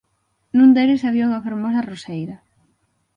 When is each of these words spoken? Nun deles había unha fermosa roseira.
Nun 0.57 0.69
deles 0.75 1.01
había 1.05 1.27
unha 1.29 1.43
fermosa 1.47 1.85
roseira. 1.89 2.37